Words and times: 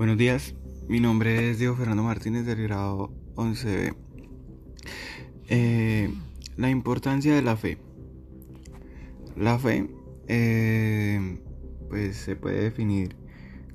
Buenos 0.00 0.16
días, 0.16 0.54
mi 0.88 0.98
nombre 0.98 1.50
es 1.50 1.58
Diego 1.58 1.76
Fernando 1.76 2.02
Martínez 2.02 2.46
del 2.46 2.62
grado 2.62 3.12
11B. 3.34 3.94
Eh, 5.50 6.10
la 6.56 6.70
importancia 6.70 7.34
de 7.34 7.42
la 7.42 7.54
fe. 7.54 7.76
La 9.36 9.58
fe 9.58 9.90
eh, 10.26 11.38
pues 11.90 12.16
se 12.16 12.34
puede 12.34 12.62
definir 12.62 13.14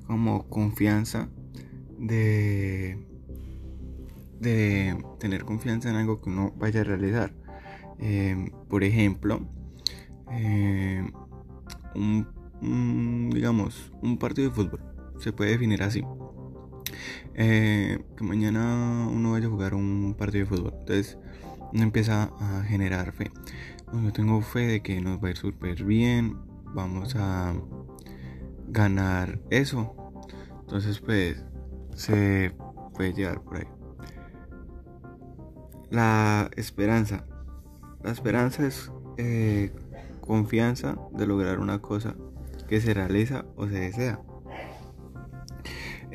como 0.07 0.49
confianza 0.49 1.29
de, 1.99 2.97
de 4.39 4.97
tener 5.19 5.45
confianza 5.45 5.91
en 5.91 5.95
algo 5.97 6.21
que 6.21 6.31
uno 6.31 6.55
vaya 6.57 6.81
a 6.81 6.85
realizar. 6.85 7.35
Eh, 7.99 8.49
por 8.67 8.83
ejemplo, 8.83 9.47
un, 11.93 13.29
digamos, 13.31 13.93
un 14.01 14.17
partido 14.17 14.49
de 14.49 14.55
fútbol 14.55 14.94
se 15.19 15.33
puede 15.33 15.51
definir 15.51 15.83
así. 15.83 16.03
Eh, 17.33 17.99
que 18.15 18.23
mañana 18.23 19.07
uno 19.11 19.33
vaya 19.33 19.47
a 19.47 19.49
jugar 19.49 19.73
un 19.73 20.15
partido 20.17 20.45
de 20.45 20.55
fútbol. 20.55 20.73
Entonces 20.79 21.17
uno 21.73 21.83
empieza 21.83 22.31
a 22.39 22.63
generar 22.63 23.11
fe. 23.11 23.31
Yo 23.93 24.11
tengo 24.13 24.41
fe 24.41 24.67
de 24.67 24.81
que 24.81 24.99
nos 25.01 25.23
va 25.23 25.27
a 25.27 25.31
ir 25.31 25.37
súper 25.37 25.83
bien. 25.83 26.37
Vamos 26.73 27.15
a 27.15 27.53
ganar 28.67 29.39
eso. 29.49 29.95
Entonces 30.61 30.99
pues 30.99 31.43
se 31.95 32.55
puede 32.93 33.13
llegar 33.13 33.41
por 33.41 33.57
ahí. 33.57 33.67
La 35.89 36.49
esperanza. 36.55 37.25
La 38.03 38.11
esperanza 38.11 38.65
es 38.65 38.91
eh, 39.17 39.71
confianza 40.21 40.97
de 41.13 41.27
lograr 41.27 41.59
una 41.59 41.79
cosa 41.79 42.15
que 42.67 42.81
se 42.81 42.93
realiza 42.93 43.45
o 43.55 43.67
se 43.67 43.79
desea. 43.79 44.19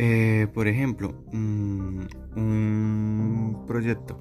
Eh, 0.02 0.46
por 0.54 0.66
ejemplo, 0.66 1.12
mm, 1.30 2.00
un 2.34 3.64
proyecto. 3.66 4.18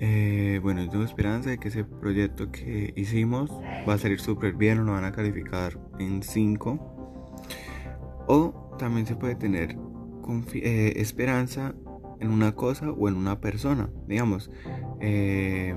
Eh, 0.00 0.60
bueno, 0.62 0.88
tengo 0.88 1.04
esperanza 1.04 1.50
de 1.50 1.58
que 1.58 1.68
ese 1.68 1.84
proyecto 1.84 2.50
que 2.50 2.94
hicimos 2.96 3.50
va 3.86 3.94
a 3.94 3.98
salir 3.98 4.18
súper 4.18 4.54
bien 4.54 4.78
o 4.78 4.84
lo 4.84 4.92
van 4.92 5.04
a 5.04 5.12
calificar 5.12 5.78
en 5.98 6.22
5. 6.22 6.78
O 8.28 8.74
también 8.78 9.06
se 9.06 9.14
puede 9.14 9.34
tener 9.34 9.76
eh, 10.54 10.94
esperanza 10.96 11.74
en 12.20 12.30
una 12.30 12.52
cosa 12.52 12.92
o 12.92 13.08
en 13.08 13.16
una 13.16 13.42
persona. 13.42 13.90
Digamos, 14.08 14.50
se 15.00 15.74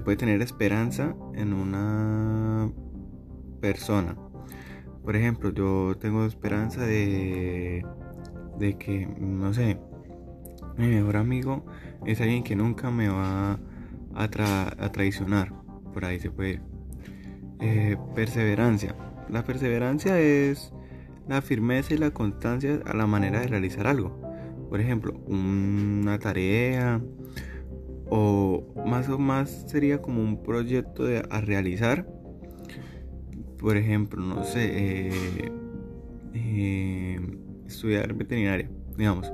puede 0.00 0.16
tener 0.16 0.42
esperanza 0.42 1.16
en 1.34 1.52
una 1.52 2.70
persona. 3.60 4.23
Por 5.04 5.16
ejemplo, 5.16 5.52
yo 5.52 5.96
tengo 5.98 6.24
esperanza 6.24 6.84
de, 6.86 7.84
de 8.58 8.78
que, 8.78 9.06
no 9.06 9.52
sé, 9.52 9.78
mi 10.76 10.88
mejor 10.88 11.16
amigo 11.16 11.64
es 12.06 12.20
alguien 12.20 12.42
que 12.42 12.56
nunca 12.56 12.90
me 12.90 13.08
va 13.08 13.60
a, 14.14 14.90
traicionar. 14.92 15.52
Por 15.92 16.04
ahí 16.04 16.18
se 16.18 16.30
puede. 16.30 16.60
Eh, 17.60 17.96
perseverancia. 18.14 18.96
La 19.28 19.44
perseverancia 19.44 20.18
es 20.18 20.72
la 21.28 21.42
firmeza 21.42 21.94
y 21.94 21.98
la 21.98 22.10
constancia 22.10 22.80
a 22.86 22.94
la 22.94 23.06
manera 23.06 23.40
de 23.40 23.46
realizar 23.46 23.86
algo. 23.86 24.20
Por 24.68 24.80
ejemplo, 24.80 25.14
una 25.26 26.18
tarea 26.18 27.00
o 28.10 28.66
más 28.86 29.08
o 29.08 29.18
más 29.18 29.64
sería 29.68 30.02
como 30.02 30.22
un 30.22 30.42
proyecto 30.42 31.04
de, 31.04 31.22
a 31.30 31.40
realizar 31.40 32.06
por 33.64 33.78
ejemplo, 33.78 34.22
no 34.22 34.44
sé, 34.44 35.08
eh, 35.08 35.52
eh, 36.34 37.18
estudiar 37.66 38.12
veterinaria, 38.12 38.70
digamos. 38.94 39.32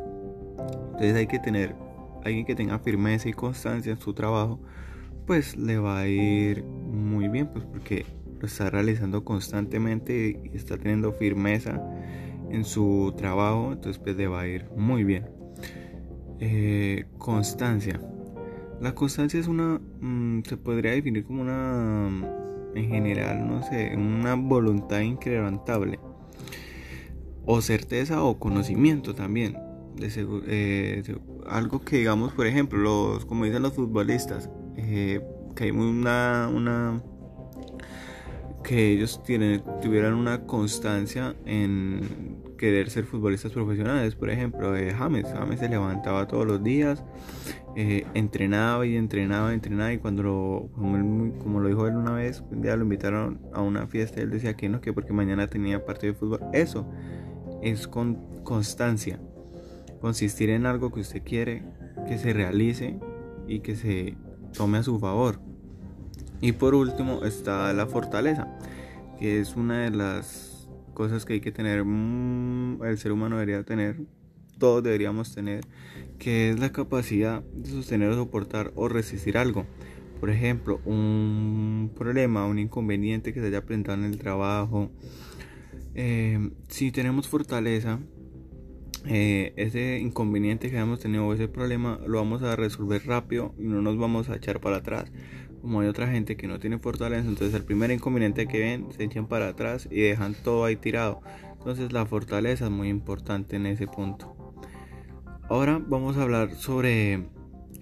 Entonces 0.93 1.17
hay 1.17 1.27
que 1.27 1.41
tener 1.41 1.75
alguien 2.25 2.47
que 2.47 2.55
tenga 2.55 2.79
firmeza 2.79 3.29
y 3.29 3.33
constancia 3.33 3.91
en 3.91 3.99
su 3.99 4.15
trabajo, 4.15 4.61
pues 5.27 5.57
le 5.57 5.79
va 5.79 5.99
a 5.99 6.07
ir 6.07 6.63
muy 6.63 7.27
bien, 7.27 7.49
pues 7.49 7.65
porque 7.65 8.07
lo 8.39 8.47
está 8.47 8.71
realizando 8.71 9.25
constantemente 9.25 10.41
y 10.45 10.57
está 10.57 10.79
teniendo 10.79 11.13
firmeza 11.13 11.83
en 12.51 12.65
su 12.65 13.13
trabajo, 13.17 13.73
entonces 13.73 14.01
pues 14.01 14.17
le 14.17 14.29
va 14.29 14.43
a 14.43 14.47
ir 14.47 14.65
muy 14.77 15.03
bien. 15.03 15.27
Eh, 16.39 17.07
constancia. 17.19 18.01
La 18.81 18.95
constancia 18.95 19.41
es 19.41 19.49
una, 19.49 19.81
mm, 20.01 20.43
se 20.45 20.57
podría 20.57 20.93
definir 20.93 21.25
como 21.25 21.43
una 21.43 22.39
en 22.75 22.89
general, 22.89 23.47
no 23.47 23.63
sé, 23.63 23.95
una 23.97 24.35
voluntad 24.35 25.01
incrementable. 25.01 25.99
O 27.45 27.61
certeza 27.61 28.23
o 28.23 28.39
conocimiento 28.39 29.15
también. 29.15 29.57
De 29.97 30.09
eh, 30.47 31.03
algo 31.49 31.81
que 31.81 31.99
digamos, 31.99 32.33
por 32.33 32.47
ejemplo, 32.47 32.79
los, 32.79 33.25
como 33.27 33.45
dicen 33.45 33.63
los 33.63 33.73
futbolistas, 33.73 34.49
eh, 34.77 35.21
que 35.55 35.65
hay 35.65 35.71
una, 35.71 36.49
una 36.53 37.03
que 38.63 38.93
ellos 38.93 39.23
tienen, 39.25 39.63
tuvieran 39.83 40.15
una 40.15 40.47
constancia 40.47 41.35
en 41.45 42.41
querer 42.57 42.91
ser 42.91 43.05
futbolistas 43.05 43.53
profesionales. 43.53 44.15
Por 44.15 44.31
ejemplo, 44.31 44.77
eh, 44.77 44.93
James. 44.93 45.27
James 45.33 45.59
se 45.59 45.69
levantaba 45.69 46.29
todos 46.29 46.47
los 46.47 46.63
días, 46.63 47.03
eh, 47.77 48.07
entrenaba 48.15 48.87
y 48.87 48.97
entrenaba 48.97 49.53
y 49.53 49.55
entrenaba. 49.55 49.93
Y 49.93 49.99
cuando 49.99 50.23
lo, 50.23 50.71
como, 50.75 51.61
lo 51.61 51.69
dijo 51.69 51.87
él 51.87 51.97
una 51.97 52.13
vez, 52.13 52.43
un 52.51 52.63
día 52.63 52.77
lo 52.77 52.83
invitaron 52.83 53.41
a 53.53 53.63
una 53.63 53.87
fiesta, 53.87 54.21
él 54.21 54.31
decía 54.31 54.57
que 54.57 54.69
no, 54.69 54.81
que 54.81 54.93
porque 54.93 55.13
mañana 55.13 55.47
tenía 55.47 55.85
partido 55.85 56.13
de 56.13 56.19
fútbol. 56.19 56.41
Eso 56.53 56.87
es 57.63 57.87
con 57.87 58.43
constancia. 58.43 59.21
Consistir 60.01 60.51
en 60.51 60.67
algo 60.67 60.93
que 60.93 61.01
usted 61.01 61.23
quiere 61.23 61.63
que 62.09 62.19
se 62.19 62.33
realice 62.33 62.99
y 63.47 63.61
que 63.61 63.77
se 63.77 64.17
tome 64.57 64.79
a 64.79 64.83
su 64.83 64.99
favor. 64.99 65.41
Y 66.41 66.53
por 66.53 66.75
último 66.75 67.25
está 67.25 67.73
la 67.73 67.87
fortaleza, 67.87 68.49
que 69.19 69.41
es 69.41 69.57
una 69.57 69.83
de 69.83 69.91
las 69.91 70.69
cosas 70.95 71.25
que 71.25 71.35
hay 71.35 71.41
que 71.41 71.53
tener, 71.53 71.85
mm, 71.85 72.83
el 72.83 72.99
ser 72.99 73.13
humano 73.13 73.37
debería 73.37 73.63
tener, 73.63 74.01
todos 74.60 74.84
deberíamos 74.84 75.34
tener, 75.34 75.65
que 76.21 76.50
es 76.50 76.60
la 76.60 76.71
capacidad 76.71 77.43
de 77.43 77.71
sostener 77.71 78.10
o 78.10 78.15
soportar 78.15 78.71
o 78.76 78.88
resistir 78.88 79.37
algo. 79.37 79.66
Por 80.21 80.31
ejemplo, 80.31 80.81
un 80.84 81.91
problema, 81.97 82.47
un 82.47 82.60
inconveniente 82.60 83.32
que 83.32 83.41
se 83.41 83.47
haya 83.47 83.65
presentado 83.65 83.98
en 83.98 84.04
el 84.04 84.19
trabajo. 84.19 84.93
Eh, 85.97 86.50
si 86.69 86.93
tenemos 86.93 87.26
fortaleza, 87.26 87.98
eh, 89.06 89.54
ese 89.56 89.98
inconveniente 89.98 90.71
que 90.71 90.77
hemos 90.77 91.00
tenido 91.00 91.32
ese 91.32 91.48
problema 91.48 91.98
lo 92.06 92.19
vamos 92.19 92.42
a 92.42 92.54
resolver 92.54 93.04
rápido 93.06 93.54
y 93.59 93.62
no 93.62 93.81
nos 93.81 93.98
vamos 93.98 94.28
a 94.28 94.37
echar 94.37 94.60
para 94.60 94.77
atrás 94.77 95.10
como 95.60 95.81
hay 95.81 95.88
otra 95.88 96.09
gente 96.09 96.37
que 96.37 96.47
no 96.47 96.59
tiene 96.59 96.78
fortaleza, 96.78 97.28
entonces 97.28 97.54
el 97.54 97.65
primer 97.65 97.91
inconveniente 97.91 98.47
que 98.47 98.60
ven 98.60 98.87
se 98.92 99.04
echan 99.04 99.27
para 99.27 99.48
atrás 99.48 99.88
y 99.91 100.00
dejan 100.00 100.34
todo 100.34 100.65
ahí 100.65 100.77
tirado. 100.77 101.21
Entonces 101.59 101.92
la 101.92 102.06
fortaleza 102.06 102.66
es 102.66 102.71
muy 102.71 102.88
importante 102.88 103.56
en 103.56 103.66
ese 103.66 103.87
punto. 103.87 104.40
Ahora 105.50 105.83
vamos 105.84 106.16
a 106.16 106.22
hablar 106.22 106.55
sobre 106.55 107.27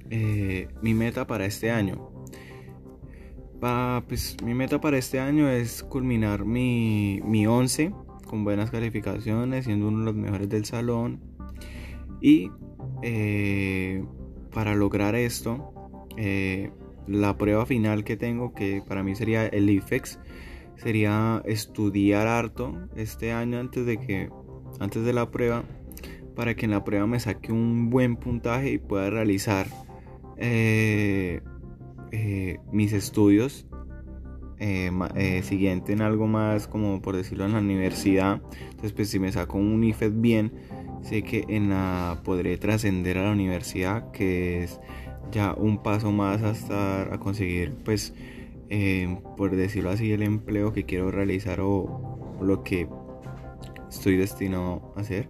eh, 0.08 0.68
mi 0.80 0.94
meta 0.94 1.26
para 1.26 1.44
este 1.44 1.70
año. 1.70 2.10
pues, 4.08 4.38
mi 4.42 4.54
meta 4.54 4.80
para 4.80 4.96
este 4.96 5.20
año 5.20 5.50
es 5.50 5.82
culminar 5.82 6.46
mi, 6.46 7.20
mi 7.26 7.46
11 7.46 7.92
con 8.26 8.42
buenas 8.42 8.70
calificaciones, 8.70 9.66
siendo 9.66 9.88
uno 9.88 9.98
de 9.98 10.04
los 10.06 10.14
mejores 10.14 10.48
del 10.48 10.64
salón. 10.64 11.20
Y 12.22 12.50
eh, 13.02 14.02
para 14.50 14.74
lograr 14.74 15.14
esto, 15.14 15.74
eh, 16.16 16.72
la 17.06 17.36
prueba 17.36 17.66
final 17.66 18.02
que 18.02 18.16
tengo, 18.16 18.54
que 18.54 18.82
para 18.88 19.02
mí 19.02 19.14
sería 19.14 19.46
el 19.46 19.69
IFEX, 19.69 20.19
sería 20.76 21.43
estudiar 21.44 22.28
harto 22.28 22.88
este 22.96 23.31
año 23.31 23.58
antes 23.58 23.84
de 23.84 23.98
que 23.98 24.31
antes 24.81 25.04
de 25.04 25.12
la 25.12 25.31
prueba 25.31 25.64
para 26.38 26.55
que 26.55 26.67
en 26.67 26.70
la 26.70 26.85
prueba 26.85 27.05
me 27.08 27.19
saque 27.19 27.50
un 27.50 27.90
buen 27.90 28.14
puntaje 28.14 28.70
y 28.70 28.79
pueda 28.79 29.11
realizar 29.11 29.67
eh, 30.37 31.40
eh, 32.12 32.61
mis 32.70 32.93
estudios 32.93 33.67
eh, 34.61 35.43
siguiente 35.43 35.93
en 35.93 36.00
algo 36.00 36.29
más 36.29 36.69
como 36.69 37.02
por 37.02 37.17
decirlo 37.17 37.44
en 37.44 37.55
la 37.55 37.58
universidad. 37.58 38.40
Entonces 38.70 38.93
pues 38.93 39.11
si 39.11 39.19
me 39.19 39.32
saco 39.32 39.58
un 39.58 39.82
IFEX 39.82 40.20
bien 40.20 40.52
sé 41.02 41.25
que 41.25 41.44
en 41.49 41.70
la 41.70 42.20
podré 42.23 42.56
trascender 42.56 43.19
a 43.19 43.25
la 43.25 43.32
universidad 43.32 44.12
que 44.12 44.62
es 44.62 44.79
ya 45.32 45.55
un 45.55 45.82
paso 45.82 46.12
más 46.12 46.43
hasta 46.43 47.19
conseguir 47.19 47.75
pues 47.84 48.14
eh, 48.70 49.19
por 49.37 49.56
decirlo 49.56 49.91
así 49.91 50.12
el 50.12 50.23
empleo 50.23 50.73
que 50.73 50.84
quiero 50.84 51.11
realizar 51.11 51.58
o, 51.61 52.38
lo 52.41 52.62
que 52.62 52.87
estoy 53.91 54.17
destinado 54.17 54.93
a 54.96 55.00
hacer 55.00 55.29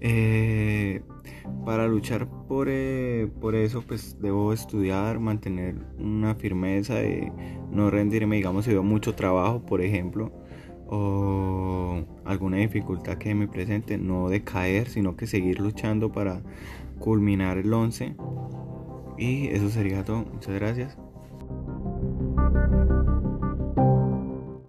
eh, 0.00 1.02
para 1.64 1.86
luchar 1.86 2.28
por, 2.48 2.68
eh, 2.70 3.28
por 3.40 3.54
eso 3.54 3.82
pues 3.86 4.16
debo 4.20 4.52
estudiar 4.52 5.18
mantener 5.18 5.76
una 5.98 6.34
firmeza 6.34 6.94
de 6.94 7.32
no 7.70 7.90
rendirme 7.90 8.36
digamos 8.36 8.64
si 8.64 8.72
veo 8.72 8.82
mucho 8.82 9.14
trabajo 9.14 9.64
por 9.64 9.80
ejemplo 9.80 10.32
o 10.88 12.02
alguna 12.24 12.58
dificultad 12.58 13.18
que 13.18 13.34
me 13.34 13.46
presente, 13.46 13.98
no 13.98 14.28
decaer, 14.28 14.88
sino 14.88 15.16
que 15.16 15.26
seguir 15.26 15.60
luchando 15.60 16.10
para 16.10 16.42
culminar 16.98 17.58
el 17.58 17.72
11. 17.72 18.16
Y 19.18 19.48
eso 19.48 19.68
sería 19.68 20.04
todo. 20.04 20.24
Muchas 20.32 20.54
gracias. 20.54 20.96